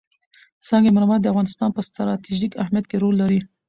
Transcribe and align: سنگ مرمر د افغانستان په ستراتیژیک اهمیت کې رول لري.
سنگ 0.67 0.85
مرمر 0.95 1.19
د 1.21 1.25
افغانستان 1.31 1.69
په 1.73 1.81
ستراتیژیک 1.87 2.51
اهمیت 2.63 2.85
کې 2.87 2.97
رول 3.03 3.15
لري. 3.21 3.39